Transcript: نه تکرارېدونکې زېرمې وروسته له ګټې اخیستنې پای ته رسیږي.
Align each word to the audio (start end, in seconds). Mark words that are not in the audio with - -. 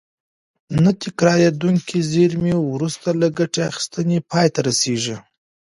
نه 0.83 0.91
تکرارېدونکې 1.03 1.97
زېرمې 2.11 2.55
وروسته 2.71 3.07
له 3.21 3.27
ګټې 3.37 3.61
اخیستنې 3.69 4.17
پای 4.31 4.47
ته 4.53 4.59
رسیږي. 4.67 5.17